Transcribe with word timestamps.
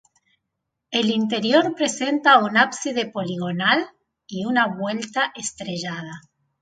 El 0.99 1.11
interior 1.11 1.75
presenta 1.75 2.39
un 2.39 2.57
ábside 2.57 3.11
poligonal 3.11 3.85
y 4.25 4.45
una 4.45 4.65
vuelta 4.65 5.31
estrellada. 5.35 6.21